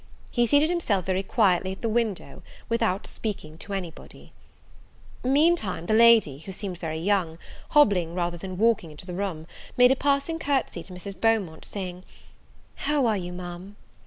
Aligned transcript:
He 0.31 0.47
seated 0.47 0.71
himself 0.71 1.05
very 1.05 1.21
quietly 1.21 1.73
at 1.73 1.81
the 1.83 1.87
window, 1.87 2.41
without 2.69 3.05
speaking 3.05 3.59
to 3.59 3.71
any 3.73 3.91
body. 3.91 4.33
Mean 5.23 5.55
time 5.55 5.85
the 5.85 5.93
lady, 5.93 6.39
who 6.39 6.51
seemed 6.51 6.79
very 6.79 6.97
young, 6.97 7.37
hobbling 7.69 8.15
rather 8.15 8.35
than 8.35 8.57
walking 8.57 8.89
into 8.89 9.05
the 9.05 9.13
room, 9.13 9.45
made 9.77 9.91
a 9.91 9.95
passing 9.95 10.39
courtsy 10.39 10.81
to 10.87 10.93
Mrs. 10.93 11.21
Beaumont, 11.21 11.65
saying, 11.65 12.03
"How 12.77 13.05
are 13.05 13.15
you, 13.15 13.31
Ma'am?" 13.31 13.75